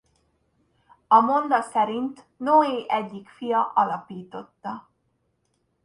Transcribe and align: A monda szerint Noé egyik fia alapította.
A 1.07 1.19
monda 1.21 1.61
szerint 1.61 2.25
Noé 2.37 2.85
egyik 2.87 3.29
fia 3.29 3.71
alapította. 3.75 4.89